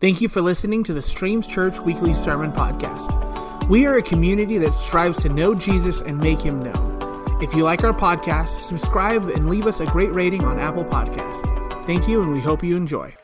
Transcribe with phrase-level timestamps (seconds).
[0.00, 3.68] Thank you for listening to the Streams Church Weekly Sermon Podcast.
[3.68, 7.42] We are a community that strives to know Jesus and make him known.
[7.42, 11.44] If you like our podcast, subscribe and leave us a great rating on Apple Podcast.
[11.84, 13.14] Thank you, and we hope you enjoy.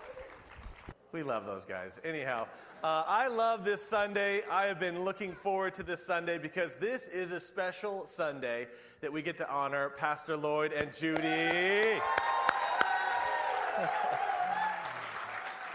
[1.13, 1.99] We love those guys.
[2.05, 2.47] Anyhow,
[2.85, 4.43] uh, I love this Sunday.
[4.51, 8.67] I have been looking forward to this Sunday because this is a special Sunday
[9.01, 12.03] that we get to honor Pastor Lloyd and Judy.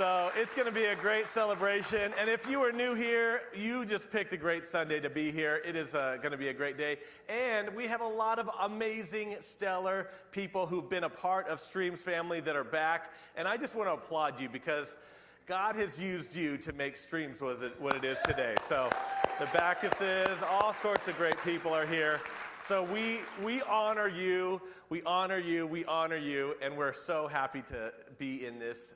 [0.02, 2.12] So it's going to be a great celebration.
[2.20, 5.62] And if you are new here, you just picked a great Sunday to be here.
[5.64, 6.98] It is uh, going to be a great day.
[7.30, 12.02] And we have a lot of amazing, stellar people who've been a part of Streams
[12.02, 13.12] family that are back.
[13.38, 14.98] And I just want to applaud you because
[15.45, 18.56] God has used you to make Streams what it, what it is today.
[18.59, 18.90] So
[19.38, 22.20] the Backuses, all sorts of great people are here.
[22.58, 27.62] So we, we honor you, we honor you, we honor you, and we're so happy
[27.68, 28.95] to be in this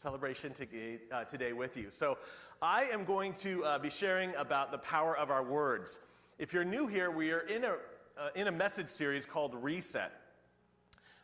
[0.00, 1.88] celebration today, uh, today with you.
[1.90, 2.16] So,
[2.62, 5.98] I am going to uh, be sharing about the power of our words.
[6.38, 7.72] If you're new here, we are in a,
[8.18, 10.10] uh, in a message series called Reset.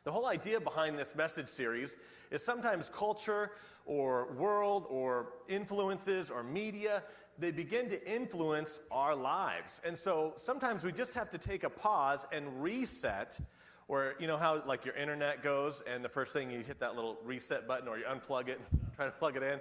[0.04, 1.96] The whole idea behind this message series
[2.30, 3.52] is sometimes culture
[3.86, 7.02] or world or influences or media,
[7.38, 9.80] they begin to influence our lives.
[9.86, 13.40] And so sometimes we just have to take a pause and reset
[13.88, 16.96] or you know how like your internet goes and the first thing you hit that
[16.96, 18.60] little reset button or you unplug it
[18.96, 19.60] try to plug it in?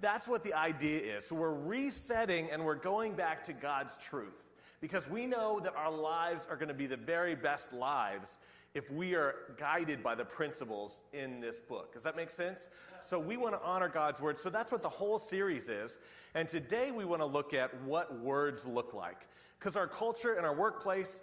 [0.00, 1.26] That's what the idea is.
[1.26, 4.48] So we're resetting and we're going back to god's truth
[4.80, 8.38] because we know that our lives are going to be the very best lives
[8.74, 11.94] if we are guided by the principles in this book.
[11.94, 12.68] Does that make sense?
[13.00, 14.38] So we want to honor god's word.
[14.38, 15.98] So that's what the whole series is.
[16.34, 19.26] And today we want to look at what words look like.
[19.58, 21.22] Because our culture and our workplace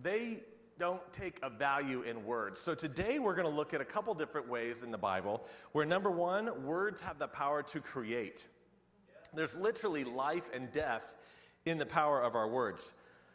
[0.00, 0.40] they
[0.78, 2.60] don't take a value in words.
[2.60, 5.86] So today we're going to look at a couple different ways in the Bible where
[5.86, 8.46] number one, words have the power to create.
[9.34, 11.16] There's literally life and death
[11.64, 12.92] in the power of our words.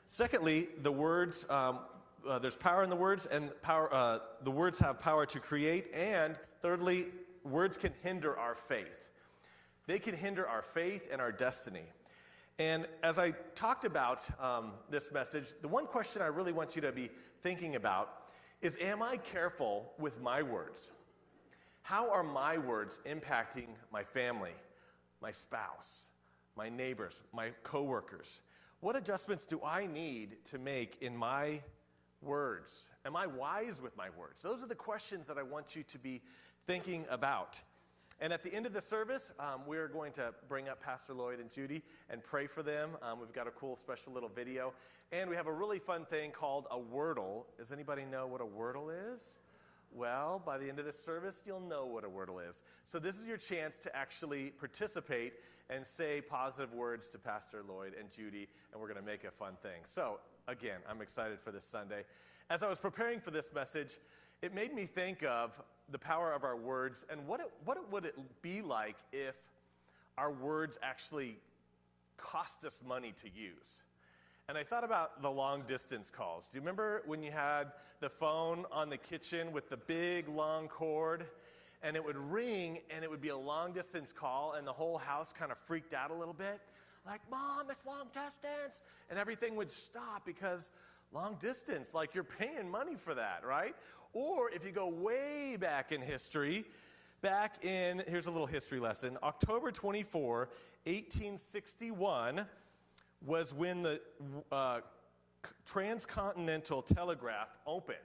[0.10, 1.80] Secondly, the words, um,
[2.28, 5.88] uh, there's power in the words, and power, uh, the words have power to create.
[5.94, 7.08] And thirdly,
[7.44, 9.10] words can hinder our faith.
[9.88, 11.84] They can hinder our faith and our destiny.
[12.60, 16.82] And as I talked about um, this message, the one question I really want you
[16.84, 18.32] to be thinking about
[18.62, 20.92] is Am I careful with my words?
[21.84, 24.54] How are my words impacting my family,
[25.22, 26.08] my spouse,
[26.56, 28.42] my neighbors, my coworkers?
[28.80, 31.62] What adjustments do I need to make in my
[32.22, 32.88] words?
[33.06, 34.42] Am I wise with my words?
[34.42, 36.22] Those are the questions that I want you to be
[36.66, 37.62] thinking about.
[38.20, 41.40] And at the end of the service, um, we're going to bring up Pastor Lloyd
[41.40, 42.92] and Judy and pray for them.
[43.04, 44.74] Um, we've got a cool special little video.
[45.12, 47.46] And we have a really fun thing called a Wordle.
[47.58, 49.38] Does anybody know what a Wordle is?
[49.94, 52.64] Well, by the end of this service, you'll know what a Wordle is.
[52.86, 55.34] So, this is your chance to actually participate
[55.70, 59.32] and say positive words to Pastor Lloyd and Judy, and we're going to make a
[59.32, 59.82] fun thing.
[59.86, 62.04] So, again, I'm excited for this Sunday.
[62.50, 63.98] As I was preparing for this message,
[64.42, 65.62] it made me think of
[65.92, 69.36] the power of our words and what, it, what would it be like if
[70.18, 71.38] our words actually
[72.18, 73.84] cost us money to use.
[74.50, 76.48] And I thought about the long distance calls.
[76.48, 80.68] Do you remember when you had the phone on the kitchen with the big long
[80.68, 81.26] cord?
[81.84, 84.98] And it would ring and it would be a long distance call, and the whole
[84.98, 86.60] house kind of freaked out a little bit.
[87.06, 88.82] Like, Mom, it's long distance.
[89.10, 90.72] And everything would stop because
[91.12, 93.76] long distance, like you're paying money for that, right?
[94.14, 96.66] Or if you go way back in history,
[97.22, 100.50] back in, here's a little history lesson October 24,
[100.86, 102.46] 1861
[103.26, 104.02] was when the
[104.52, 104.80] uh,
[105.66, 107.98] transcontinental telegraph opened.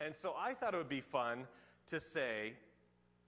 [0.00, 1.46] And so I thought it would be fun
[1.88, 2.54] to say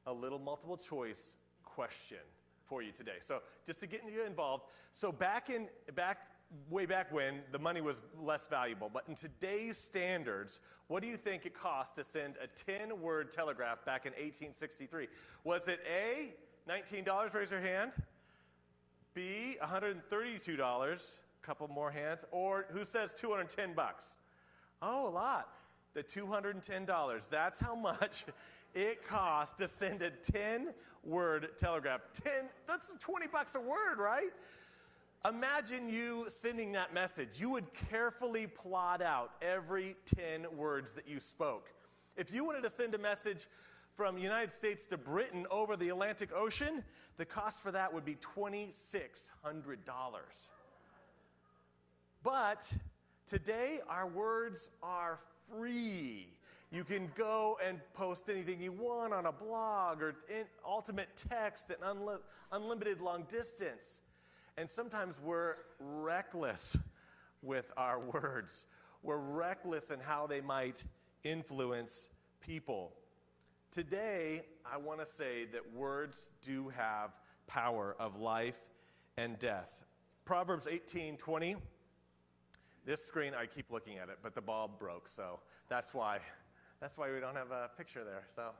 [0.06, 2.18] a little multiple choice question
[2.64, 3.18] for you today.
[3.20, 4.64] So just to get you involved.
[4.90, 6.31] So back in back
[6.70, 8.90] way back when the money was less valuable.
[8.92, 13.32] But in today's standards, what do you think it cost to send a 10 word
[13.32, 15.08] telegraph back in 1863?
[15.44, 16.34] Was it A,
[16.68, 17.34] $19?
[17.34, 17.92] Raise your hand.
[19.14, 20.58] B, $132.
[20.60, 22.24] A couple more hands.
[22.30, 24.16] Or who says 210 bucks?
[24.80, 25.48] Oh, a lot.
[25.94, 27.28] The $210.
[27.28, 28.24] That's how much
[28.74, 30.72] it cost to send a 10
[31.04, 32.00] word telegraph.
[32.24, 32.32] 10,
[32.66, 34.30] that's 20 bucks a word, right?
[35.28, 37.40] Imagine you sending that message.
[37.40, 41.70] You would carefully plot out every 10 words that you spoke.
[42.16, 43.46] If you wanted to send a message
[43.94, 46.82] from United States to Britain over the Atlantic Ocean,
[47.18, 50.48] the cost for that would be $2,600.
[52.24, 52.76] But
[53.26, 56.30] today, our words are free.
[56.72, 61.70] You can go and post anything you want on a blog or in ultimate text
[61.70, 62.18] and unli-
[62.50, 64.00] unlimited long distance.
[64.56, 66.76] And sometimes we're reckless
[67.42, 68.66] with our words.
[69.02, 70.84] We're reckless in how they might
[71.24, 72.08] influence
[72.40, 72.92] people.
[73.70, 78.58] Today, I want to say that words do have power of life
[79.16, 79.84] and death.
[80.24, 81.56] Proverbs 18 20.
[82.84, 85.38] This screen, I keep looking at it, but the bulb broke, so
[85.68, 86.18] that's why.
[86.80, 88.24] That's why we don't have a picture there.
[88.34, 88.50] So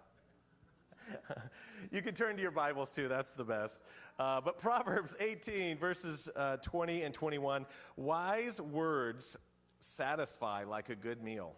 [1.91, 3.81] you can turn to your Bibles too, that's the best.
[4.19, 7.67] Uh, but Proverbs 18, verses uh, 20 and 21
[7.97, 9.37] wise words
[9.81, 11.55] satisfy like a good meal.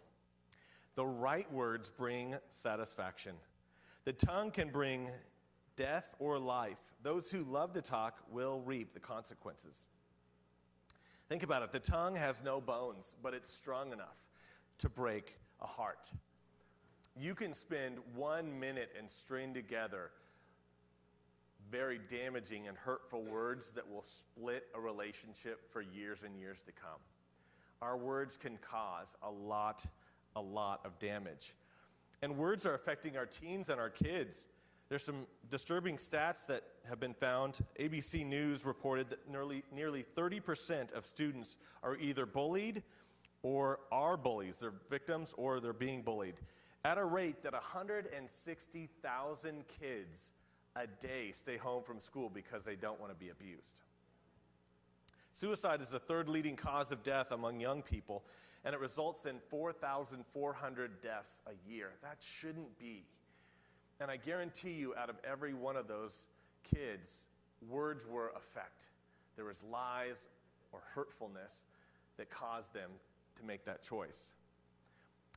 [0.94, 3.34] The right words bring satisfaction.
[4.04, 5.10] The tongue can bring
[5.76, 6.78] death or life.
[7.02, 9.86] Those who love to talk will reap the consequences.
[11.28, 14.22] Think about it the tongue has no bones, but it's strong enough
[14.78, 16.12] to break a heart.
[17.16, 20.10] You can spend one minute and string together
[21.70, 26.72] very damaging and hurtful words that will split a relationship for years and years to
[26.72, 27.00] come.
[27.80, 29.84] Our words can cause a lot,
[30.34, 31.54] a lot of damage.
[32.22, 34.46] And words are affecting our teens and our kids.
[34.88, 37.58] There's some disturbing stats that have been found.
[37.80, 42.82] ABC News reported that nearly, nearly 30% of students are either bullied
[43.42, 44.56] or are bullies.
[44.58, 46.40] They're victims or they're being bullied
[46.84, 50.32] at a rate that 160,000 kids
[50.76, 53.82] a day stay home from school because they don't want to be abused.
[55.32, 58.22] Suicide is the third leading cause of death among young people,
[58.64, 61.90] and it results in 4,400 deaths a year.
[62.02, 63.02] That shouldn't be.
[64.00, 66.26] And I guarantee you, out of every one of those
[66.62, 67.26] kids,
[67.68, 68.86] words were effect.
[69.36, 70.26] There was lies
[70.72, 71.64] or hurtfulness
[72.16, 72.90] that caused them
[73.36, 74.34] to make that choice.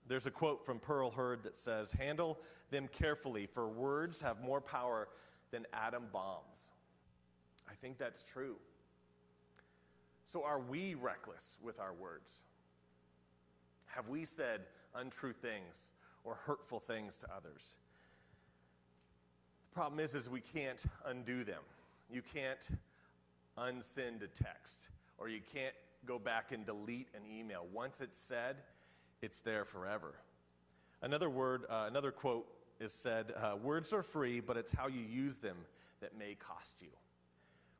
[0.07, 2.39] There's a quote from Pearl Hurd that says, Handle
[2.69, 5.09] them carefully, for words have more power
[5.51, 6.69] than atom bombs.
[7.69, 8.56] I think that's true.
[10.24, 12.39] So, are we reckless with our words?
[13.88, 14.62] Have we said
[14.95, 15.89] untrue things
[16.24, 17.75] or hurtful things to others?
[19.69, 21.62] The problem is, is we can't undo them.
[22.12, 22.69] You can't
[23.57, 25.74] unsend a text, or you can't
[26.06, 27.65] go back and delete an email.
[27.74, 28.57] Once it's said,
[29.21, 30.15] it's there forever.
[31.01, 32.47] Another word, uh, another quote
[32.79, 35.57] is said uh, Words are free, but it's how you use them
[36.01, 36.89] that may cost you.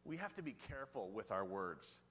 [0.06, 2.02] We have to be careful with our words.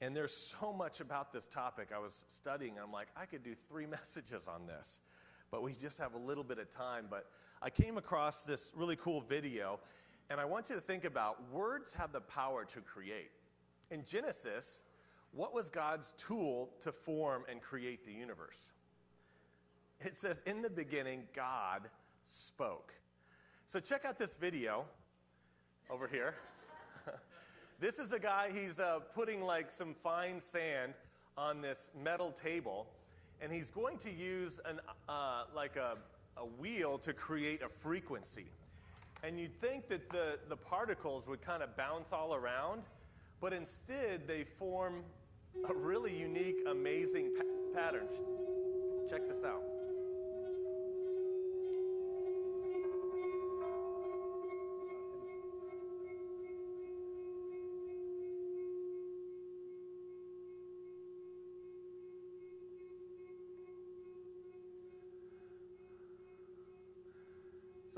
[0.00, 1.88] And there's so much about this topic.
[1.94, 5.00] I was studying, and I'm like, I could do three messages on this,
[5.50, 7.06] but we just have a little bit of time.
[7.10, 7.26] But
[7.60, 9.80] I came across this really cool video,
[10.30, 13.30] and I want you to think about words have the power to create.
[13.90, 14.82] In Genesis,
[15.32, 18.70] what was God's tool to form and create the universe?
[20.00, 21.88] It says, In the beginning, God
[22.24, 22.92] spoke.
[23.66, 24.84] So check out this video
[25.90, 26.34] over here.
[27.80, 30.94] this is a guy, he's uh, putting like some fine sand
[31.36, 32.86] on this metal table,
[33.40, 35.96] and he's going to use an, uh, like a,
[36.36, 38.46] a wheel to create a frequency.
[39.22, 42.82] And you'd think that the, the particles would kind of bounce all around,
[43.40, 45.02] but instead they form
[45.64, 48.06] a really unique, amazing pa- pattern.
[49.08, 49.62] Check this out.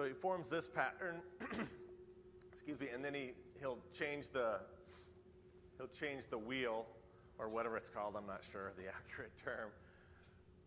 [0.00, 1.16] So he forms this pattern,
[2.50, 4.60] excuse me, and then he, he'll change the
[5.76, 6.86] he'll change the wheel
[7.40, 9.70] or whatever it's called, I'm not sure the accurate term.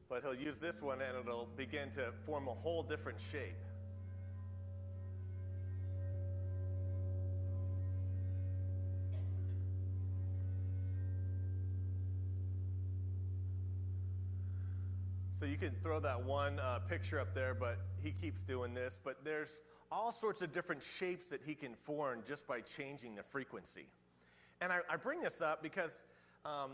[0.09, 3.55] But he'll use this one and it'll begin to form a whole different shape.
[15.43, 18.97] So you can throw that one uh, picture up there, but he keeps doing this.
[19.03, 19.59] But there's
[19.91, 23.87] all sorts of different shapes that he can form just by changing the frequency.
[24.61, 26.01] And I, I bring this up because
[26.45, 26.71] um,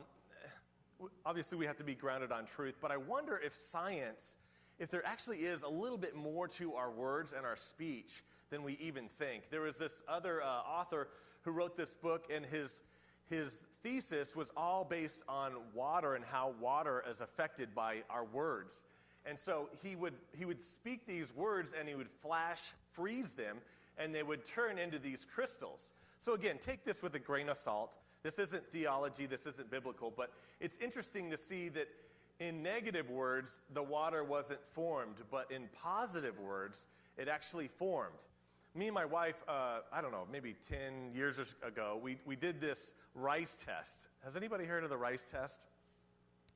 [1.25, 4.35] obviously, we have to be grounded on truth, but I wonder if science,
[4.79, 8.63] if there actually is a little bit more to our words and our speech than
[8.63, 9.49] we even think.
[9.49, 11.09] There was this other uh, author
[11.43, 12.81] who wrote this book, and his,
[13.29, 18.81] his thesis was all based on water and how water is affected by our words.
[19.25, 23.57] And so he would, he would speak these words and he would flash freeze them,
[23.97, 25.91] and they would turn into these crystals.
[26.19, 27.97] So, again, take this with a grain of salt.
[28.23, 31.87] This isn't theology, this isn't biblical, but it's interesting to see that
[32.39, 38.15] in negative words, the water wasn't formed, but in positive words, it actually formed.
[38.75, 42.61] Me and my wife, uh, I don't know, maybe 10 years ago, we, we did
[42.61, 44.07] this rice test.
[44.23, 45.65] Has anybody heard of the rice test?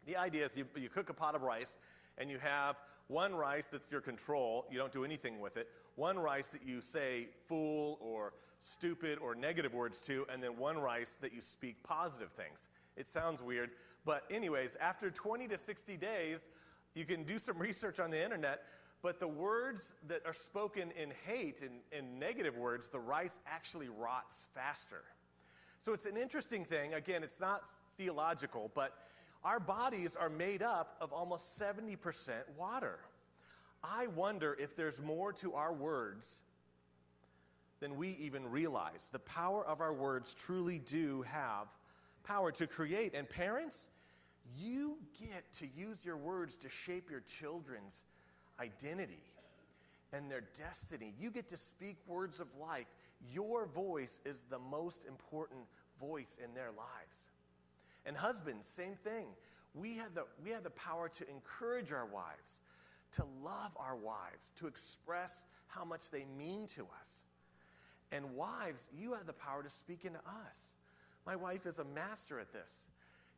[0.06, 1.78] The idea is you, you cook a pot of rice
[2.18, 2.76] and you have
[3.08, 6.82] one rice that's your control, you don't do anything with it, one rice that you
[6.82, 11.84] say fool or stupid or negative words to, and then one rice that you speak
[11.84, 12.70] positive things.
[12.96, 13.72] It sounds weird,
[14.06, 16.48] but, anyways, after 20 to 60 days,
[16.94, 18.64] you can do some research on the internet,
[19.02, 23.90] but the words that are spoken in hate and, in negative words, the rice actually
[23.90, 25.04] rots faster.
[25.80, 26.94] So it's an interesting thing.
[26.94, 27.62] Again, it's not
[27.98, 28.94] theological, but
[29.44, 31.98] our bodies are made up of almost 70%
[32.58, 33.00] water.
[33.84, 36.40] I wonder if there's more to our words
[37.84, 39.10] than we even realize.
[39.12, 41.68] The power of our words truly do have
[42.24, 43.14] power to create.
[43.14, 43.90] And parents,
[44.58, 48.06] you get to use your words to shape your children's
[48.58, 49.20] identity
[50.14, 51.14] and their destiny.
[51.20, 52.86] You get to speak words of life.
[53.34, 55.66] Your voice is the most important
[56.00, 57.18] voice in their lives.
[58.06, 59.26] And husbands, same thing.
[59.76, 62.62] We have the, we have the power to encourage our wives,
[63.14, 67.26] to love our wives, to express how much they mean to us.
[68.14, 70.72] And wives, you have the power to speak into us.
[71.26, 72.90] My wife is a master at this.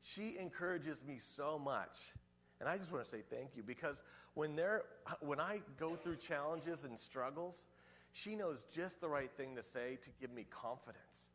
[0.01, 2.13] She encourages me so much.
[2.59, 4.03] And I just want to say thank you because
[4.33, 4.77] when, they
[5.21, 7.63] when I go through challenges and struggles,
[8.11, 11.29] she knows just the right thing to say to give me confidence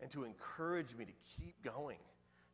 [0.00, 1.98] and to encourage me to keep going,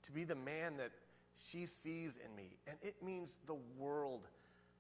[0.03, 0.93] to be the man that
[1.37, 2.57] she sees in me.
[2.69, 4.27] And it means the world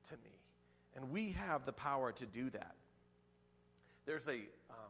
[0.08, 0.38] to me.
[0.94, 2.74] And we have the power to do that.
[4.06, 4.36] There's a,
[4.70, 4.83] um,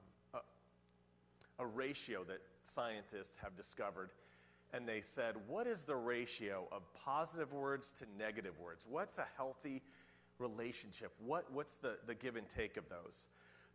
[1.58, 4.10] a ratio that scientists have discovered.
[4.72, 8.86] And they said, What is the ratio of positive words to negative words?
[8.88, 9.82] What's a healthy
[10.38, 11.12] relationship?
[11.18, 13.26] What, what's the, the give and take of those?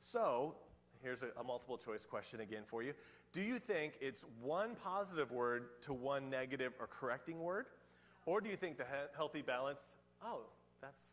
[0.01, 0.55] So,
[1.01, 2.93] here's a, a multiple choice question again for you.
[3.31, 7.67] Do you think it's one positive word to one negative or correcting word?
[8.25, 9.93] Or do you think the he- healthy balance,
[10.23, 10.41] oh,
[10.81, 11.03] that's,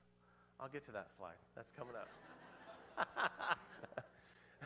[0.58, 1.37] I'll get to that slide.
[1.54, 2.08] That's coming up.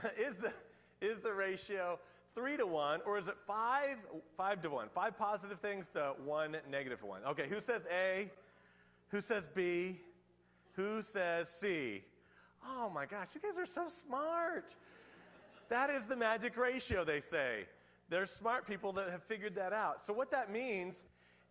[0.19, 0.53] is, the,
[1.01, 1.99] is the ratio
[2.35, 3.97] three to one, or is it five,
[4.37, 4.89] five to one?
[4.95, 7.23] Five positive things to one negative one.
[7.25, 8.31] Okay, who says A?
[9.09, 9.99] Who says B?
[10.75, 12.03] Who says C?
[12.65, 14.77] Oh my gosh, you guys are so smart.
[15.69, 17.67] That is the magic ratio, they say.
[18.09, 20.03] There's smart people that have figured that out.
[20.03, 21.05] So, what that means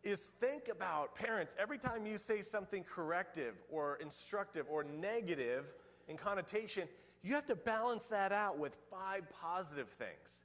[0.03, 5.73] is think about parents, every time you say something corrective or instructive or negative
[6.07, 6.87] in connotation,
[7.23, 10.41] you have to balance that out with five positive things.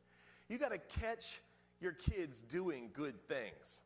[0.48, 1.40] You got to catch
[1.80, 3.80] your kids doing good things.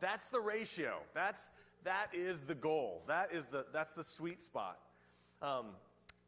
[0.00, 0.98] That's the ratio.
[1.14, 1.50] That's
[1.84, 3.02] that is the goal.
[3.06, 4.78] That is the that's the sweet spot.
[5.42, 5.66] Um,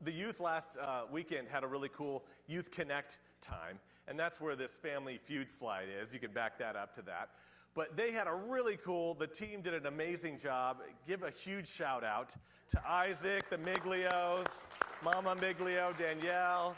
[0.01, 3.79] the youth last uh, weekend had a really cool youth connect time,
[4.09, 6.13] and that's where this family feud slide is.
[6.13, 7.31] You can back that up to that.
[7.75, 9.15] But they had a really cool.
[9.15, 10.79] The team did an amazing job.
[11.07, 12.35] Give a huge shout out
[12.71, 14.61] to Isaac, the Miglios,
[15.05, 16.77] Mama Miglio, Danielle,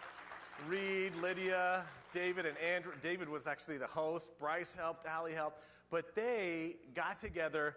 [0.67, 2.93] Reed, Lydia, David, and Andrew.
[3.03, 4.31] David was actually the host.
[4.39, 5.63] Bryce helped, Allie helped.
[5.91, 7.77] But they got together,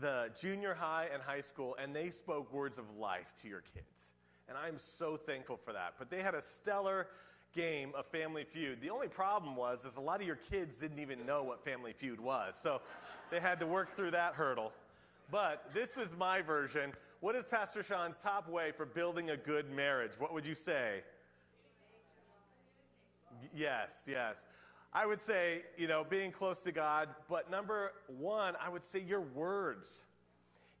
[0.00, 4.10] the junior high and high school, and they spoke words of life to your kids.
[4.48, 5.94] And I'm so thankful for that.
[5.96, 7.06] But they had a stellar
[7.54, 8.80] game of Family Feud.
[8.80, 11.92] The only problem was is a lot of your kids didn't even know what Family
[11.92, 12.58] Feud was.
[12.60, 12.80] So
[13.30, 14.72] they had to work through that hurdle.
[15.30, 16.92] But this was my version.
[17.20, 20.12] What is Pastor Shawn's top way for building a good marriage?
[20.18, 21.02] What would you say?
[23.52, 24.46] Yes, yes.
[24.92, 29.00] I would say, you know, being close to God, but number one, I would say
[29.00, 30.04] your words.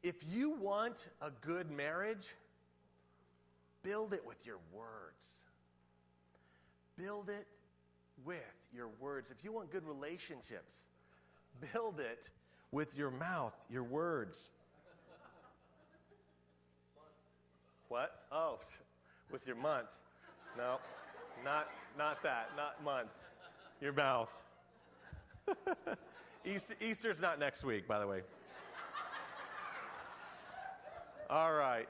[0.04, 2.34] If you want a good marriage,
[3.82, 5.38] build it with your words.
[6.96, 7.46] Build it
[8.24, 9.32] with your words.
[9.32, 10.86] If you want good relationships,
[11.72, 12.30] build it
[12.70, 14.50] with your mouth, your words.
[17.88, 18.22] What?
[18.30, 18.58] Oh,
[19.30, 19.88] with your month.
[20.56, 20.78] No,
[21.44, 23.10] not not that, not month.
[23.80, 24.32] Your mouth.
[26.44, 28.22] Easter, Easter's not next week, by the way.
[31.30, 31.86] All right.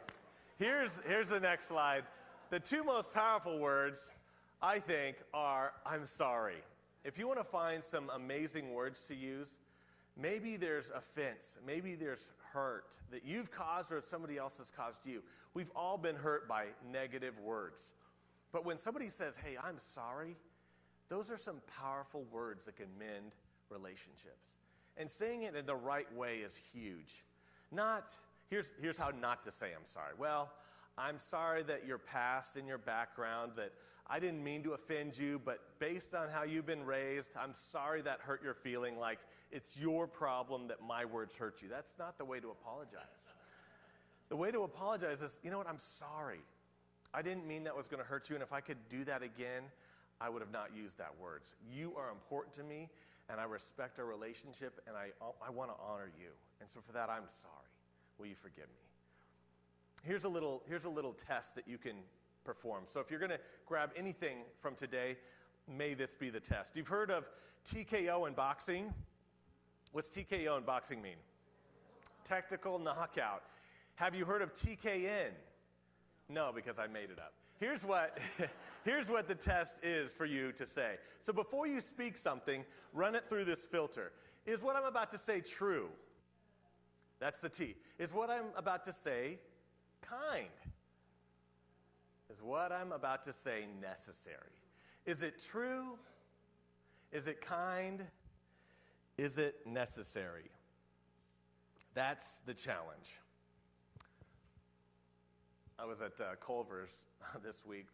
[0.59, 2.02] Here's, here's the next slide.
[2.50, 4.11] The two most powerful words,
[4.61, 6.57] I think, are I'm sorry.
[7.05, 9.59] If you want to find some amazing words to use,
[10.21, 15.23] maybe there's offense, maybe there's hurt that you've caused or somebody else has caused you.
[15.55, 17.93] We've all been hurt by negative words.
[18.52, 20.37] But when somebody says, hey, I'm sorry,
[21.09, 23.33] those are some powerful words that can mend
[23.71, 24.57] relationships.
[24.97, 27.25] And saying it in the right way is huge.
[27.71, 28.11] Not,
[28.50, 30.12] here's, here's how not to say I'm sorry.
[30.19, 30.50] Well,
[30.97, 33.73] I'm sorry that your past and your background, that
[34.11, 38.00] I didn't mean to offend you, but based on how you've been raised, I'm sorry
[38.03, 39.19] that hurt your feeling like
[39.53, 41.69] it's your problem that my words hurt you.
[41.69, 43.35] That's not the way to apologize.
[44.31, 46.41] The way to apologize is, you know what, I'm sorry.
[47.12, 49.23] I didn't mean that was going to hurt you, and if I could do that
[49.23, 49.62] again,
[50.21, 51.55] I would have not used that words.
[51.73, 52.88] You are important to me,
[53.31, 55.11] and I respect our relationship, and I,
[55.47, 56.29] I want to honor you.
[56.61, 57.55] And so for that, I'm sorry.
[58.19, 60.05] Will you forgive me?
[60.05, 61.97] Here's a little, here's a little test that you can
[62.49, 62.85] perform.
[62.87, 65.19] So if you're going to grab anything from today,
[65.69, 66.75] may this be the test.
[66.76, 67.28] You've heard of
[67.67, 68.95] TKO in boxing.
[69.93, 71.19] What's TKO in boxing mean?
[72.25, 73.43] Technical knockout.
[73.97, 75.33] Have you heard of TKN?
[76.31, 77.35] No, because I made it up.
[77.61, 78.17] Here's what,
[78.87, 80.97] here's what the test is for you to say.
[81.21, 82.64] So before you speak something,
[82.95, 84.11] run it through this filter.
[84.47, 85.90] Is what I'm about to say true?
[87.21, 87.75] That's the T.
[87.99, 89.38] Is what I'm about to say
[90.00, 90.49] kind?
[92.38, 94.37] Is what I'm about to say necessary?
[95.07, 95.99] Is it true?
[97.11, 98.04] Is it kind?
[99.16, 100.50] Is it necessary?
[101.95, 103.18] That's the challenge.
[105.80, 107.07] I was at uh, Culver's
[107.42, 107.87] this week.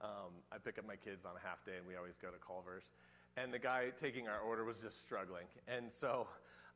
[0.00, 2.38] Um, I pick up my kids on a half day, and we always go to
[2.38, 2.84] Culver's.
[3.36, 6.26] And the guy taking our order was just struggling, and so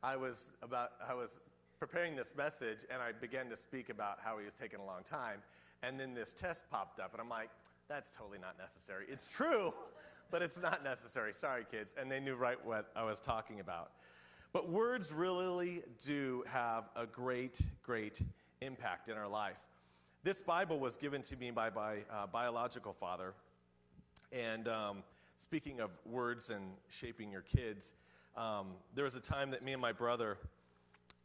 [0.03, 1.39] I was about I was
[1.87, 5.03] preparing this message, and I began to speak about how he was taking a long
[5.05, 5.43] time.
[5.83, 7.51] And then this test popped up, and I'm like,
[7.91, 9.05] that's totally not necessary.
[9.07, 9.75] It's true,
[10.31, 11.35] but it's not necessary.
[11.35, 11.95] Sorry, kids.
[12.01, 13.91] And they knew right what I was talking about.
[14.55, 18.19] But words really do have a great, great
[18.63, 19.61] impact in our life.
[20.23, 23.35] This Bible was given to me by my uh, biological father.
[24.33, 25.03] And um,
[25.37, 27.93] speaking of words and shaping your kids,
[28.39, 30.39] um, there was a time that me and my brother,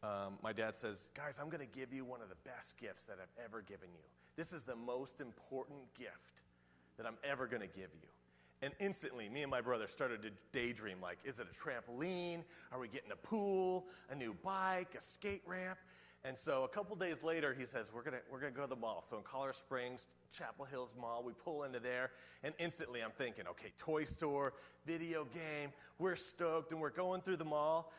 [0.02, 3.04] um, my dad says, Guys, I'm going to give you one of the best gifts
[3.04, 4.04] that I've ever given you.
[4.36, 6.42] This is the most important gift
[6.96, 8.08] that I'm ever going to give you.
[8.62, 12.44] And instantly, me and my brother started to daydream like, is it a trampoline?
[12.72, 15.78] Are we getting a pool, a new bike, a skate ramp?
[16.24, 18.76] And so a couple days later, he says, we're gonna, we're gonna go to the
[18.76, 19.02] mall.
[19.08, 22.10] So in Colorado Springs, Chapel Hills Mall, we pull into there.
[22.42, 24.52] And instantly, I'm thinking, okay, toy store,
[24.84, 27.90] video game, we're stoked, and we're going through the mall.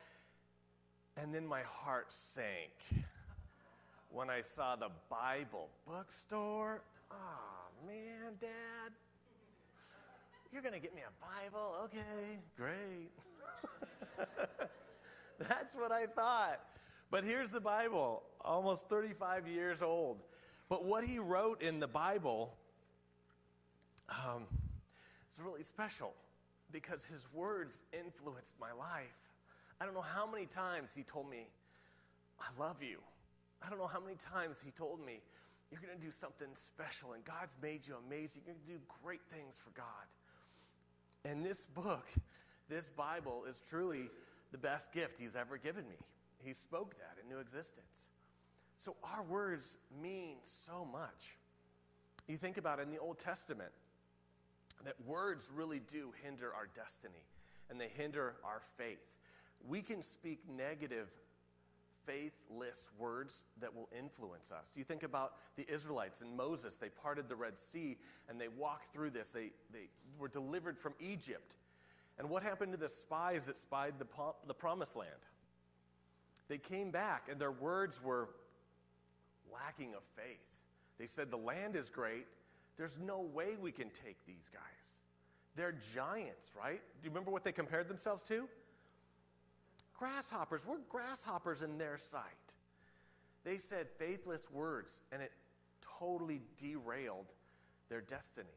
[1.22, 2.72] And then my heart sank
[4.10, 6.82] when I saw the Bible bookstore.
[7.12, 8.92] Oh, man, Dad,
[10.52, 11.76] you're going to get me a Bible?
[11.84, 13.12] Okay, great.
[15.40, 16.60] That's what I thought.
[17.12, 20.24] But here's the Bible, almost 35 years old.
[20.70, 22.56] But what he wrote in the Bible
[24.10, 24.48] um,
[25.32, 26.16] is really special
[26.72, 29.21] because his words influenced my life.
[29.82, 31.48] I don't know how many times he told me,
[32.40, 33.00] I love you.
[33.66, 35.22] I don't know how many times he told me,
[35.72, 38.44] You're going to do something special, and God's made you amazing.
[38.46, 40.06] You're going to do great things for God.
[41.26, 42.06] And this book,
[42.70, 44.12] this Bible, is truly
[44.52, 45.98] the best gift he's ever given me.
[46.44, 48.10] He spoke that into existence.
[48.78, 51.38] So our words mean so much.
[52.28, 53.72] You think about it in the Old Testament,
[54.86, 57.26] that words really do hinder our destiny
[57.70, 59.21] and they hinder our faith.
[59.68, 61.10] We can speak negative
[62.06, 64.72] faithless words that will influence us.
[64.76, 67.98] You think about the Israelites and Moses, they parted the Red Sea
[68.30, 69.32] and they walked through this.
[69.32, 69.88] They, they
[70.20, 71.56] were delivered from Egypt.
[72.18, 74.08] And what happened to the spies that spied the,
[74.48, 75.12] the promised land?
[76.48, 78.30] They came back and their words were
[79.52, 80.60] lacking of faith.
[80.98, 82.28] They said, The land is great.
[82.78, 85.00] There's no way we can take these guys.
[85.56, 86.80] They're giants, right?
[86.80, 88.48] Do you remember what they compared themselves to?
[90.02, 90.66] Grasshoppers.
[90.66, 92.24] We're grasshoppers in their sight.
[93.44, 95.32] They said faithless words, and it
[96.00, 97.28] totally derailed
[97.88, 98.50] their destiny.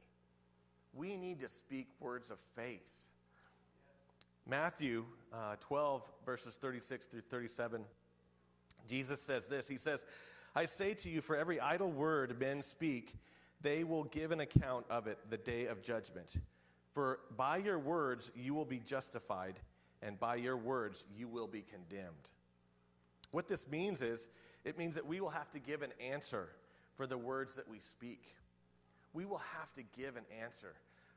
[0.95, 3.09] We need to speak words of faith.
[4.49, 5.05] Matthew
[5.35, 7.85] uh, 12, verses 36 through 37,
[8.89, 10.07] Jesus says this He says,
[10.57, 13.17] I say to you, for every idle word men speak,
[13.61, 16.37] they will give an account of it the day of judgment.
[16.93, 19.61] For by your words you will be justified
[20.05, 22.29] and by your words you will be condemned.
[23.31, 24.29] What this means is,
[24.65, 26.49] it means that we will have to give an answer
[26.97, 28.23] for the words that we speak.
[29.13, 30.75] We will have to give an answer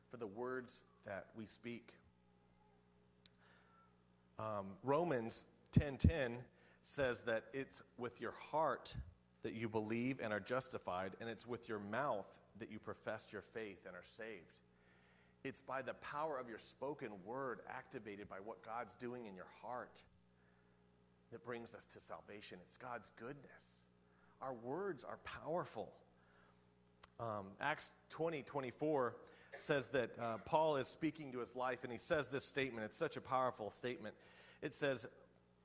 [0.09, 1.93] for the words that we speak.
[4.39, 6.43] Um, Romans 10:10
[6.83, 8.95] says that it's with your heart
[9.43, 13.41] that you believe and are justified, and it's with your mouth that you profess your
[13.41, 14.53] faith and are saved.
[15.47, 19.47] It's by the power of your spoken word activated by what God's doing in your
[19.61, 20.03] heart.
[21.31, 22.57] that brings us to salvation.
[22.65, 23.83] It's God's goodness.
[24.41, 25.89] Our words are powerful.
[27.19, 29.15] Um, Acts 20 24
[29.55, 32.85] says that uh, Paul is speaking to his life, and he says this statement.
[32.85, 34.15] It's such a powerful statement.
[34.61, 35.07] It says,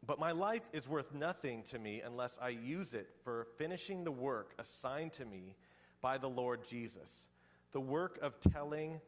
[0.06, 4.12] But my life is worth nothing to me unless I use it for finishing the
[4.12, 5.56] work assigned to me
[6.00, 7.26] by the Lord Jesus,
[7.72, 9.00] the work of telling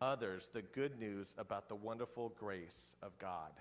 [0.00, 3.52] others the good news about the wonderful grace of God.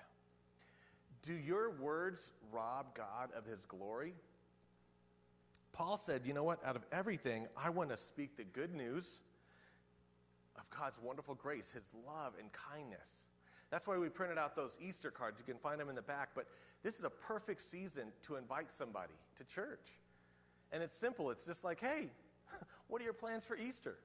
[1.21, 4.13] Do your words rob God of his glory?
[5.73, 6.63] Paul said, You know what?
[6.65, 9.21] Out of everything, I want to speak the good news
[10.57, 13.25] of God's wonderful grace, his love and kindness.
[13.69, 15.39] That's why we printed out those Easter cards.
[15.39, 16.29] You can find them in the back.
[16.33, 16.47] But
[16.83, 19.99] this is a perfect season to invite somebody to church.
[20.71, 21.29] And it's simple.
[21.29, 22.09] It's just like, hey,
[22.87, 23.97] what are your plans for Easter?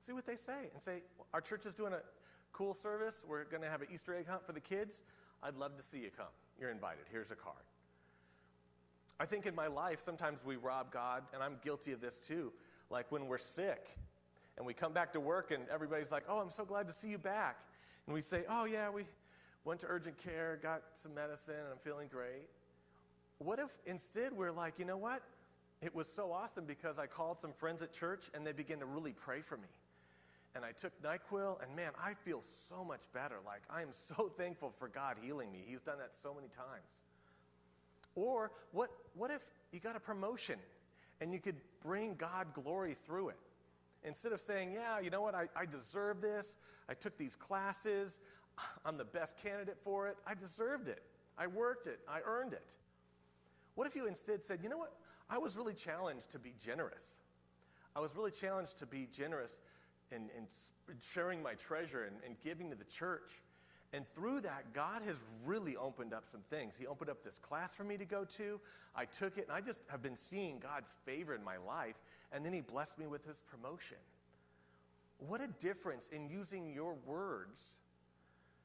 [0.00, 0.70] See what they say.
[0.72, 1.02] And say,
[1.34, 2.00] our church is doing a
[2.52, 3.24] cool service.
[3.28, 5.02] We're going to have an Easter egg hunt for the kids.
[5.42, 6.26] I'd love to see you come.
[6.60, 7.04] You're invited.
[7.10, 7.56] Here's a card.
[9.20, 12.52] I think in my life, sometimes we rob God, and I'm guilty of this too.
[12.90, 13.84] Like when we're sick
[14.56, 17.08] and we come back to work, and everybody's like, Oh, I'm so glad to see
[17.08, 17.58] you back.
[18.06, 19.02] And we say, Oh, yeah, we
[19.64, 22.48] went to urgent care, got some medicine, and I'm feeling great.
[23.38, 25.22] What if instead we're like, You know what?
[25.80, 28.86] It was so awesome because I called some friends at church and they began to
[28.86, 29.68] really pray for me
[30.58, 33.36] and I took NyQuil, and man, I feel so much better.
[33.46, 35.62] Like, I am so thankful for God healing me.
[35.64, 37.00] He's done that so many times.
[38.16, 40.58] Or what, what if you got a promotion
[41.20, 43.36] and you could bring God glory through it?
[44.02, 46.56] Instead of saying, yeah, you know what, I, I deserve this,
[46.88, 48.18] I took these classes,
[48.84, 51.04] I'm the best candidate for it, I deserved it,
[51.38, 52.74] I worked it, I earned it.
[53.76, 54.92] What if you instead said, you know what,
[55.30, 57.16] I was really challenged to be generous.
[57.94, 59.60] I was really challenged to be generous
[60.12, 60.46] and, and
[61.02, 63.42] sharing my treasure and, and giving to the church.
[63.92, 66.76] And through that, God has really opened up some things.
[66.76, 68.60] He opened up this class for me to go to.
[68.94, 71.96] I took it, and I just have been seeing God's favor in my life.
[72.32, 73.96] And then He blessed me with His promotion.
[75.18, 77.76] What a difference in using your words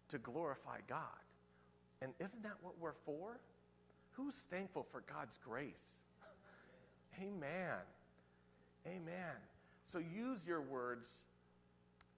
[0.09, 0.99] to glorify God.
[2.01, 3.39] And isn't that what we're for?
[4.11, 6.01] Who's thankful for God's grace?
[7.21, 7.79] Amen.
[8.85, 9.37] Amen.
[9.83, 11.23] So use your words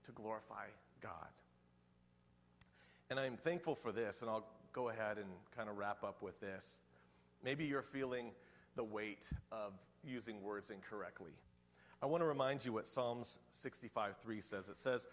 [0.06, 0.66] to glorify
[1.02, 1.28] God.
[3.10, 6.40] And I'm thankful for this, and I'll go ahead and kind of wrap up with
[6.40, 6.80] this.
[7.44, 8.32] Maybe you're feeling
[8.76, 11.32] the weight of using words incorrectly.
[12.02, 14.70] I want to remind you what Psalms 65 3 says.
[14.70, 15.08] It says,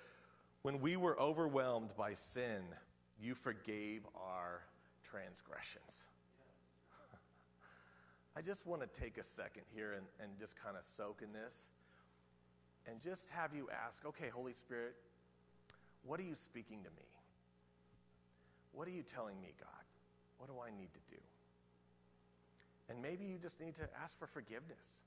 [0.62, 2.62] When we were overwhelmed by sin,
[3.20, 4.62] you forgave our
[5.04, 6.06] transgressions.
[8.36, 11.32] I just want to take a second here and, and just kind of soak in
[11.32, 11.68] this
[12.86, 14.94] and just have you ask, okay, Holy Spirit,
[16.04, 17.06] what are you speaking to me?
[18.72, 19.68] What are you telling me, God?
[20.38, 21.20] What do I need to do?
[22.88, 24.98] And maybe you just need to ask for forgiveness.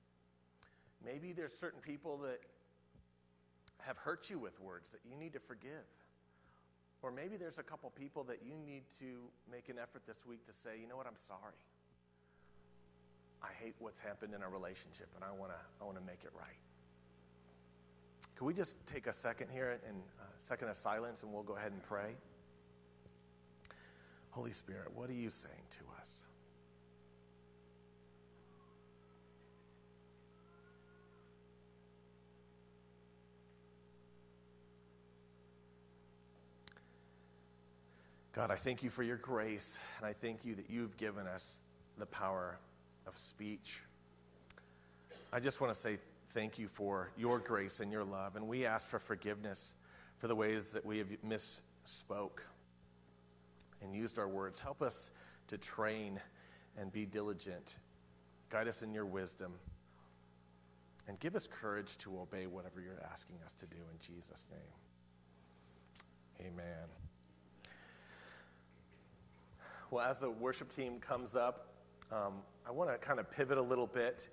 [1.03, 2.39] Maybe there's certain people that
[3.79, 5.85] have hurt you with words that you need to forgive.
[7.01, 10.45] Or maybe there's a couple people that you need to make an effort this week
[10.45, 11.59] to say, you know what, I'm sorry.
[13.43, 16.23] I hate what's happened in our relationship and I want to I want to make
[16.23, 16.64] it right.
[18.37, 21.55] Can we just take a second here and a second of silence and we'll go
[21.55, 22.15] ahead and pray?
[24.31, 26.23] Holy Spirit, what are you saying to us?
[38.33, 41.63] God, I thank you for your grace, and I thank you that you've given us
[41.97, 42.59] the power
[43.07, 43.79] of speech.
[45.31, 45.99] I just want to say
[46.35, 48.35] thank you for your grace and your love.
[48.35, 49.73] And we ask for forgiveness
[50.17, 52.39] for the ways that we have misspoke
[53.81, 54.59] and used our words.
[54.59, 55.11] Help us
[55.47, 56.19] to train
[56.77, 57.77] and be diligent.
[58.49, 59.53] Guide us in your wisdom.
[61.07, 64.59] And give us courage to obey whatever you're asking us to do in Jesus' name.
[66.51, 66.89] Amen.
[69.89, 71.69] Well, as the worship team comes up,
[72.11, 72.33] um,
[72.67, 74.27] I want to kind of pivot a little bit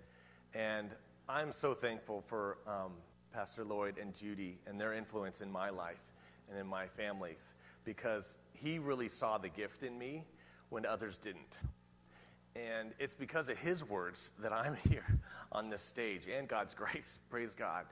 [0.53, 0.91] and
[1.35, 2.93] I'm so thankful for um,
[3.33, 6.13] Pastor Lloyd and Judy and their influence in my life
[6.51, 10.25] and in my family's because he really saw the gift in me
[10.69, 11.61] when others didn't.
[12.55, 15.07] And it's because of his words that I'm here
[15.51, 17.19] on this stage and God's grace.
[17.31, 17.87] Praise God.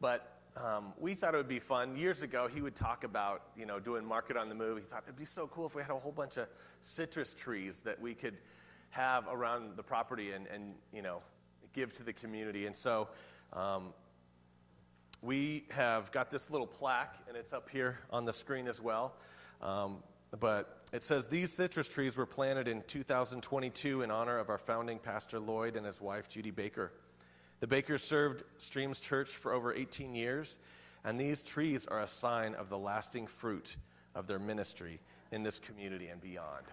[0.00, 1.94] But um, we thought it would be fun.
[1.94, 4.78] Years ago, he would talk about, you know, doing Market on the Move.
[4.78, 6.48] He thought it'd be so cool if we had a whole bunch of
[6.80, 8.38] citrus trees that we could
[8.90, 11.20] have around the property and, and you know,
[11.76, 12.66] give to the community.
[12.66, 13.08] And so
[13.52, 13.92] um,
[15.22, 19.14] we have got this little plaque, and it's up here on the screen as well.
[19.62, 19.98] Um,
[20.40, 24.98] but it says these citrus trees were planted in 2022 in honor of our founding
[24.98, 26.92] pastor Lloyd and his wife Judy Baker.
[27.60, 30.58] The Bakers served Streams Church for over 18 years,
[31.04, 33.76] and these trees are a sign of the lasting fruit
[34.14, 36.64] of their ministry in this community and beyond.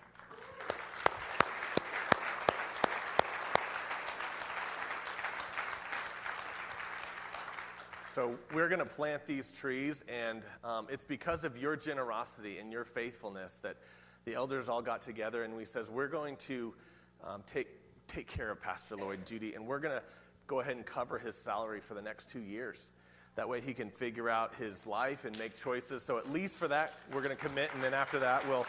[8.14, 12.72] So, we're going to plant these trees, and um, it's because of your generosity and
[12.72, 13.78] your faithfulness that
[14.26, 16.76] the elders all got together and we says, We're going to
[17.24, 17.70] um, take,
[18.08, 20.04] take care of Pastor Lloyd Judy, and we're going to
[20.46, 22.92] go ahead and cover his salary for the next two years.
[23.34, 26.04] That way he can figure out his life and make choices.
[26.04, 28.68] So, at least for that, we're going to commit, and then after that, we'll.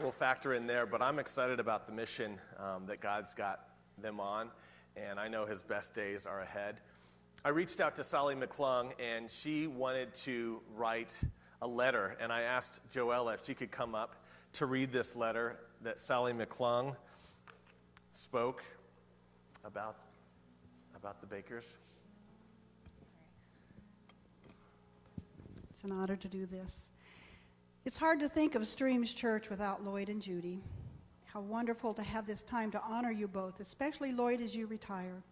[0.00, 0.86] We'll factor in there.
[0.86, 3.60] But I'm excited about the mission um, that God's got
[4.00, 4.50] them on,
[4.96, 6.76] and I know His best days are ahead.
[7.44, 11.22] I reached out to Sally McClung, and she wanted to write
[11.62, 14.14] a letter, and I asked Joella if she could come up
[14.54, 16.96] to read this letter that Sally McClung
[18.12, 18.62] spoke
[19.64, 19.96] about,
[20.96, 21.74] about the bakers.
[25.70, 26.88] It's an honor to do this.
[27.88, 30.60] It's hard to think of Streams Church without Lloyd and Judy.
[31.24, 35.22] How wonderful to have this time to honor you both, especially Lloyd as you retire.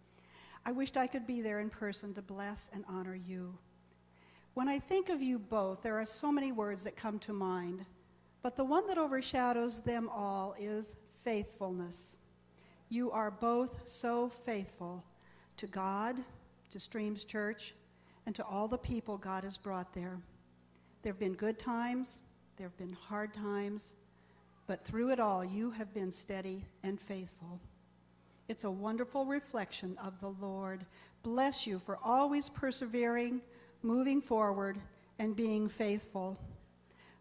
[0.65, 3.55] I wished I could be there in person to bless and honor you.
[4.55, 7.85] When I think of you both, there are so many words that come to mind,
[8.41, 12.17] but the one that overshadows them all is faithfulness.
[12.89, 15.05] You are both so faithful
[15.57, 16.15] to God,
[16.71, 17.75] to Streams Church,
[18.25, 20.17] and to all the people God has brought there.
[21.03, 22.23] There have been good times,
[22.57, 23.93] there have been hard times,
[24.65, 27.59] but through it all, you have been steady and faithful.
[28.47, 30.83] It's a wonderful reflection of the Lord.
[31.21, 33.41] Bless you for always persevering,
[33.83, 34.79] moving forward,
[35.19, 36.39] and being faithful.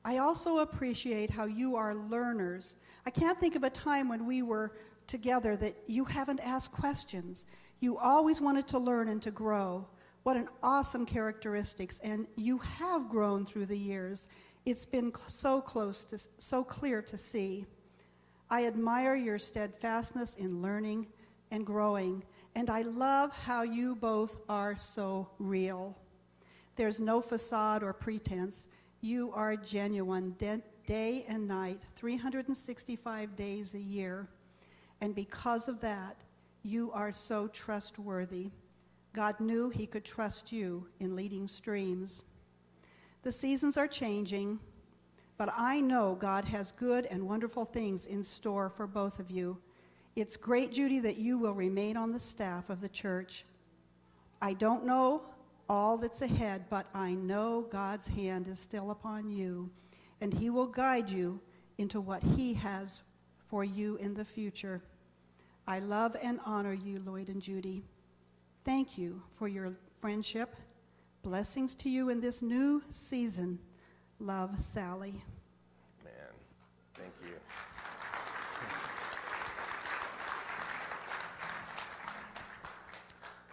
[0.06, 2.76] I also appreciate how you are learners.
[3.04, 4.72] I can't think of a time when we were
[5.06, 7.44] together that you haven't asked questions.
[7.80, 9.86] You always wanted to learn and to grow.
[10.22, 12.00] What an awesome characteristics.
[12.02, 14.28] And you have grown through the years
[14.66, 17.64] it's been so close to, so clear to see.
[18.50, 21.06] I admire your steadfastness in learning
[21.52, 22.24] and growing,
[22.56, 25.96] and I love how you both are so real.
[26.74, 28.66] There's no facade or pretense.
[29.00, 30.34] You are genuine
[30.86, 34.28] day and night, 365 days a year.
[35.00, 36.16] And because of that,
[36.62, 38.50] you are so trustworthy.
[39.12, 42.24] God knew He could trust you in leading streams.
[43.26, 44.60] The seasons are changing,
[45.36, 49.58] but I know God has good and wonderful things in store for both of you.
[50.14, 53.44] It's great, Judy, that you will remain on the staff of the church.
[54.40, 55.24] I don't know
[55.68, 59.70] all that's ahead, but I know God's hand is still upon you,
[60.20, 61.40] and He will guide you
[61.78, 63.02] into what He has
[63.48, 64.84] for you in the future.
[65.66, 67.82] I love and honor you, Lloyd and Judy.
[68.64, 70.54] Thank you for your friendship
[71.26, 73.58] Blessings to you in this new season.
[74.20, 75.24] Love, Sally.
[76.04, 76.12] Man,
[76.94, 77.34] thank you.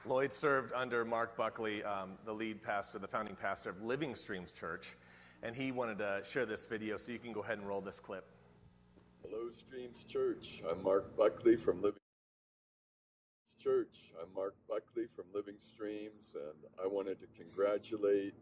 [0.06, 4.52] Lloyd served under Mark Buckley, um, the lead pastor, the founding pastor of Living Streams
[4.52, 4.96] Church,
[5.42, 8.00] and he wanted to share this video, so you can go ahead and roll this
[8.00, 8.26] clip.
[9.24, 10.62] Hello, Streams Church.
[10.70, 12.03] I'm Mark Buckley from Living
[13.64, 14.12] Church.
[14.22, 18.34] I'm Mark Buckley from Living Streams, and I wanted to congratulate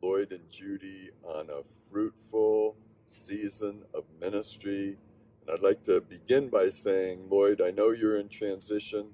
[0.00, 2.76] Lloyd and Judy on a fruitful
[3.08, 4.96] season of ministry.
[5.40, 9.08] And I'd like to begin by saying, Lloyd, I know you're in transition,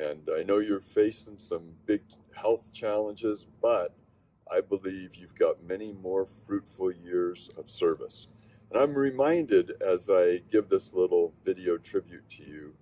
[0.00, 3.92] and I know you're facing some big health challenges, but
[4.52, 8.28] I believe you've got many more fruitful years of service.
[8.70, 12.74] And I'm reminded as I give this little video tribute to you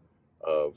[0.42, 0.76] of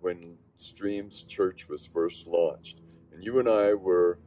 [0.00, 2.80] when Streams Church was first launched.
[3.12, 4.18] And you and I were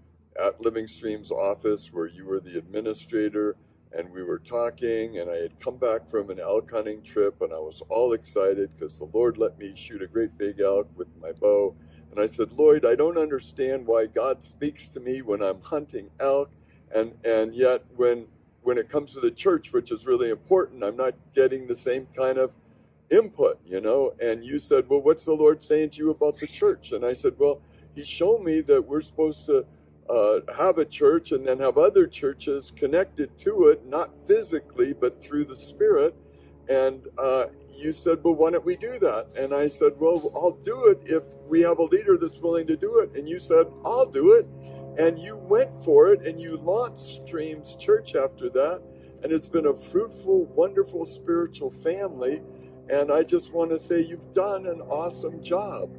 [0.41, 3.55] at Living Streams office where you were the administrator
[3.95, 7.53] and we were talking and I had come back from an elk hunting trip and
[7.53, 11.07] I was all excited because the Lord let me shoot a great big elk with
[11.21, 11.75] my bow.
[12.09, 16.09] And I said, Lloyd, I don't understand why God speaks to me when I'm hunting
[16.19, 16.49] elk
[16.93, 18.27] and, and yet when
[18.63, 22.07] when it comes to the church, which is really important, I'm not getting the same
[22.15, 22.51] kind of
[23.13, 24.13] input, you know.
[24.21, 26.91] And you said, Well, what's the Lord saying to you about the church?
[26.91, 27.61] And I said, Well,
[27.95, 29.65] He showed me that we're supposed to
[30.09, 35.23] uh, have a church and then have other churches connected to it, not physically, but
[35.23, 36.15] through the Spirit.
[36.69, 37.45] And uh,
[37.77, 39.27] you said, Well, why don't we do that?
[39.37, 42.77] And I said, Well, I'll do it if we have a leader that's willing to
[42.77, 43.17] do it.
[43.17, 44.47] And you said, I'll do it.
[44.97, 48.81] And you went for it and you launched Streams Church after that.
[49.23, 52.41] And it's been a fruitful, wonderful spiritual family.
[52.89, 55.89] And I just want to say you've done an awesome job.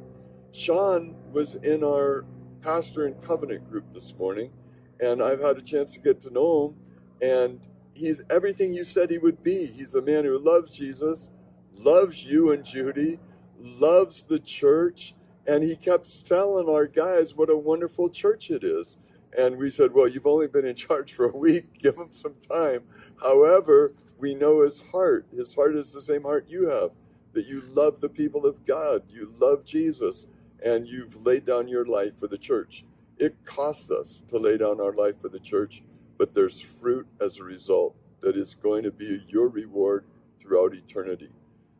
[0.51, 2.25] Shawn was in our
[2.61, 4.51] pastor and covenant group this morning,
[4.99, 6.75] and I've had a chance to get to know him.
[7.21, 7.59] And
[7.93, 9.65] he's everything you said he would be.
[9.65, 11.29] He's a man who loves Jesus,
[11.73, 13.19] loves you and Judy,
[13.57, 15.15] loves the church,
[15.47, 18.97] and he kept telling our guys what a wonderful church it is.
[19.37, 22.35] And we said, Well, you've only been in charge for a week, give him some
[22.49, 22.81] time.
[23.21, 25.27] However, we know his heart.
[25.35, 26.91] His heart is the same heart you have
[27.33, 30.25] that you love the people of God, you love Jesus,
[30.63, 32.85] and you've laid down your life for the church.
[33.17, 35.83] It costs us to lay down our life for the church,
[36.17, 40.05] but there's fruit as a result that is going to be your reward
[40.39, 41.29] throughout eternity.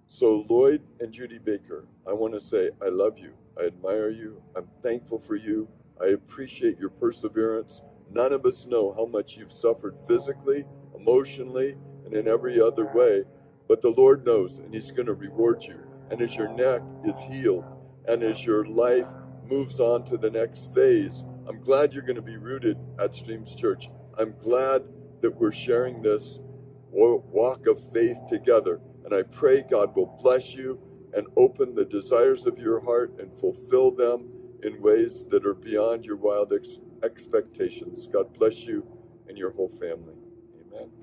[0.08, 3.34] So, Lloyd and Judy Baker, I want to say I love you.
[3.60, 4.41] I admire you.
[4.56, 5.68] I'm thankful for you.
[6.02, 7.82] I appreciate your perseverance.
[8.12, 13.24] None of us know how much you've suffered physically, emotionally, and in every other way,
[13.68, 15.80] but the Lord knows, and He's going to reward you.
[16.12, 17.66] And as your neck is healed,
[18.08, 19.08] and as your life
[19.48, 23.56] moves on to the next phase, I'm glad you're going to be rooted at Streams
[23.56, 23.90] Church.
[24.18, 24.84] I'm glad
[25.22, 26.40] that we're sharing this
[26.92, 28.80] walk of faith together.
[29.04, 30.80] And I pray God will bless you
[31.16, 34.30] and open the desires of your heart and fulfill them
[34.63, 38.08] in ways that are beyond your wild ex- expectations.
[38.08, 38.86] God bless you
[39.28, 40.15] and your whole family.
[40.72, 40.89] Amen.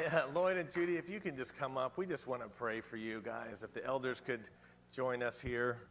[0.00, 2.80] Yeah, Lloyd and Judy, if you can just come up, we just want to pray
[2.80, 3.64] for you guys.
[3.64, 4.48] If the elders could
[4.92, 5.88] join us here.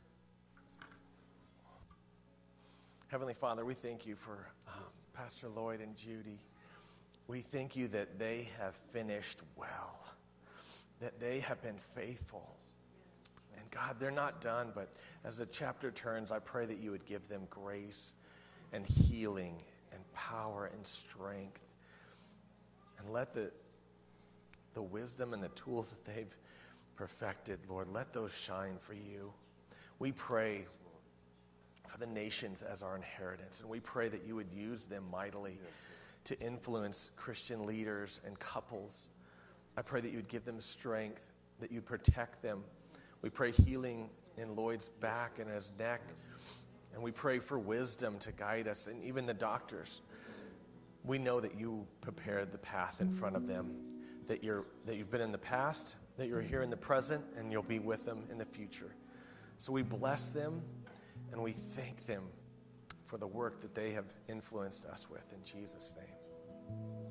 [3.09, 4.71] Heavenly Father, we thank you for uh,
[5.13, 6.39] Pastor Lloyd and Judy.
[7.27, 9.97] We thank you that they have finished well
[10.99, 12.55] that they have been faithful.
[13.77, 14.89] God, they're not done, but
[15.23, 18.13] as the chapter turns, I pray that you would give them grace
[18.73, 19.61] and healing
[19.93, 21.61] and power and strength.
[22.97, 23.51] And let the,
[24.73, 26.35] the wisdom and the tools that they've
[26.95, 29.31] perfected, Lord, let those shine for you.
[29.99, 30.65] We pray
[31.87, 35.59] for the nations as our inheritance, and we pray that you would use them mightily
[36.23, 39.07] to influence Christian leaders and couples
[39.77, 42.63] I pray that you would give them strength, that you'd protect them.
[43.21, 46.01] We pray healing in Lloyd's back and his neck.
[46.93, 50.01] And we pray for wisdom to guide us, and even the doctors.
[51.03, 53.75] We know that you prepared the path in front of them,
[54.27, 57.51] that, you're, that you've been in the past, that you're here in the present, and
[57.51, 58.91] you'll be with them in the future.
[59.59, 60.61] So we bless them
[61.31, 62.23] and we thank them
[63.05, 65.23] for the work that they have influenced us with.
[65.33, 67.06] In Jesus' name,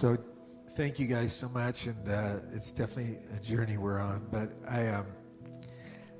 [0.00, 0.16] So,
[0.70, 4.26] thank you guys so much, and uh, it's definitely a journey we're on.
[4.32, 5.04] But I, um,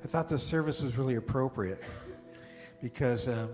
[0.05, 1.83] I thought the service was really appropriate
[2.83, 3.49] because um,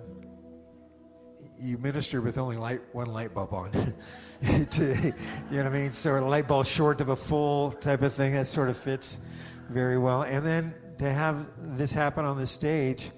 [1.60, 3.70] you minister with only light one light bulb on.
[4.70, 5.14] to,
[5.50, 5.90] you know what I mean?
[5.90, 9.20] Sort of light bulb short of a full type of thing that sort of fits
[9.68, 10.22] very well.
[10.22, 13.10] And then to have this happen on the stage,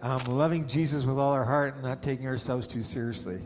[0.00, 3.40] um, loving Jesus with all our heart and not taking ourselves too seriously.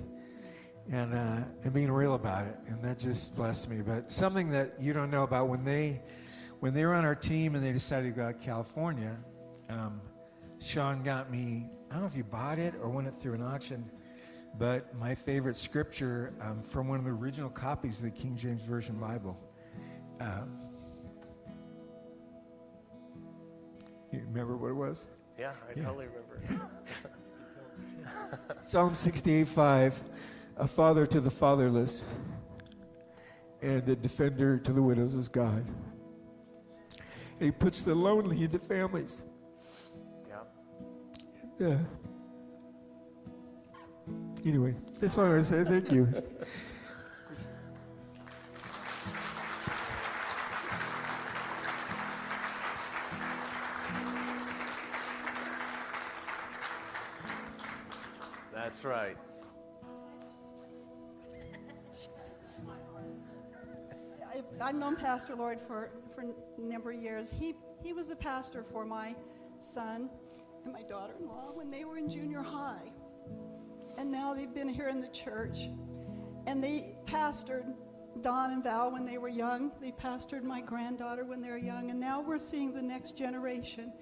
[0.93, 2.57] And, uh, and being real about it.
[2.67, 3.81] And that just blessed me.
[3.81, 6.01] But something that you don't know about when they
[6.61, 9.17] when they were on our team and they decided to go out to California,
[9.71, 10.01] um,
[10.61, 13.43] Shawn got me, I don't know if you bought it or went it through an
[13.43, 13.91] auction,
[14.59, 18.63] but my favorite scripture um, from one of the original copies of the King James
[18.63, 19.41] Version Bible.
[20.21, 20.59] Um,
[24.13, 25.09] you remember what it was?
[25.39, 25.85] Yeah, I yeah.
[25.85, 26.71] totally remember.
[28.63, 30.03] Psalm 68 5
[30.59, 32.05] A father to the fatherless
[33.63, 35.65] and a defender to the widows is God.
[37.39, 39.23] And he puts the lonely into families.
[40.29, 40.37] Yeah.
[41.59, 41.79] Yeah.
[44.45, 45.65] Anyway, that's all I want to say.
[45.65, 46.07] Thank you.
[58.53, 59.17] That's right.
[64.63, 67.31] I've known Pastor Lloyd for, for a number of years.
[67.31, 69.15] He, he was the pastor for my
[69.61, 70.09] son
[70.65, 72.93] and my daughter in law when they were in junior high
[73.99, 75.69] and now they've been here in the church
[76.47, 77.75] and they pastored
[78.23, 79.73] Don and Val when they were young.
[79.81, 81.91] They pastored my granddaughter when they were young.
[81.91, 83.93] And now we're seeing the next generation.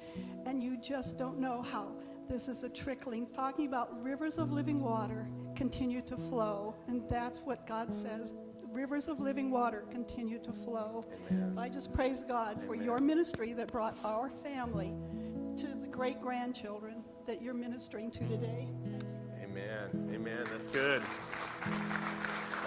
[0.46, 1.92] And you just don't know how
[2.28, 6.74] this is a trickling, talking about rivers of living water continue to flow.
[6.86, 8.34] And that's what God says.
[8.72, 11.02] Rivers of living water continue to flow.
[11.56, 14.94] I just praise God for your ministry that brought our family
[15.56, 18.68] to the great grandchildren that you're ministering to today.
[19.58, 20.10] Amen.
[20.14, 20.46] Amen.
[20.52, 21.02] That's good.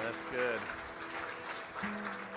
[0.04, 0.60] That's good.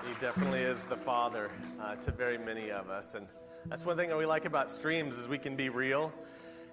[0.06, 1.50] He definitely is the father
[1.80, 3.26] uh, to very many of us, and
[3.66, 6.12] that's one thing that we like about streams is we can be real,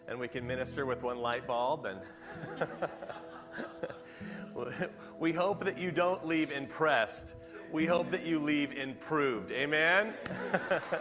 [0.08, 2.00] and we can minister with one light bulb, and
[5.20, 7.34] we hope that you don't leave impressed.
[7.72, 9.52] We hope that you leave improved.
[9.52, 10.14] Amen.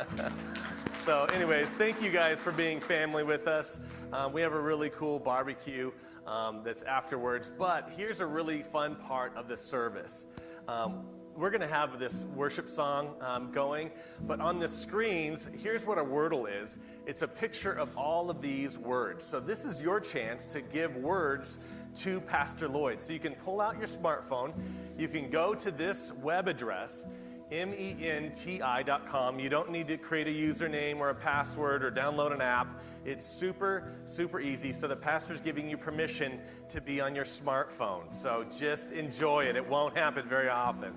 [0.98, 3.78] so, anyways, thank you guys for being family with us.
[4.12, 5.90] Um, we have a really cool barbecue
[6.26, 10.26] um, that's afterwards, but here's a really fun part of the service.
[10.68, 11.04] Um,
[11.36, 13.90] we're going to have this worship song um, going,
[14.26, 18.42] but on the screens, here's what a wordle is it's a picture of all of
[18.42, 19.24] these words.
[19.24, 21.58] So, this is your chance to give words
[21.96, 23.00] to Pastor Lloyd.
[23.00, 24.52] So, you can pull out your smartphone,
[24.98, 27.06] you can go to this web address.
[27.50, 29.40] M-E-N-T-I.com.
[29.40, 32.80] You don't need to create a username or a password or download an app.
[33.04, 34.72] It's super, super easy.
[34.72, 38.14] So the pastor's giving you permission to be on your smartphone.
[38.14, 39.56] So just enjoy it.
[39.56, 40.94] It won't happen very often.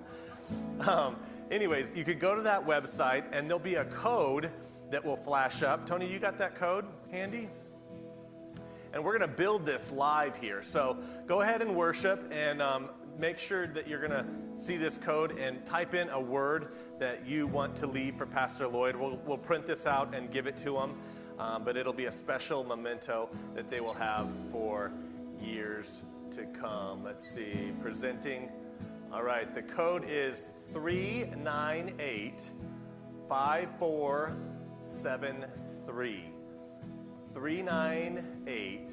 [0.86, 1.16] Um,
[1.50, 4.50] anyways, you could go to that website and there'll be a code
[4.90, 5.86] that will flash up.
[5.86, 7.48] Tony, you got that code handy?
[8.92, 10.62] And we're going to build this live here.
[10.62, 14.98] So go ahead and worship and um, make sure that you're going to see this
[14.98, 18.96] code and type in a word that you want to leave for Pastor Lloyd.
[18.96, 20.94] We'll, we'll print this out and give it to him,
[21.38, 24.92] um, but it'll be a special memento that they will have for
[25.40, 27.02] years to come.
[27.02, 28.50] Let's see, presenting.
[29.12, 32.50] All right, the code is 398
[33.28, 36.24] 5473.
[37.32, 38.90] 398